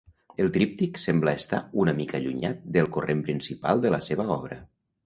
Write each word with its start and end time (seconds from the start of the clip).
El 0.43 0.47
tríptic 0.53 0.97
sembla 1.03 1.35
estar 1.41 1.59
una 1.83 1.95
mica 2.01 2.17
allunyat 2.21 2.67
del 2.79 2.91
corrent 2.97 3.25
principal 3.31 3.87
de 3.87 3.95
la 3.99 4.05
seva 4.11 4.31
obra. 4.41 4.65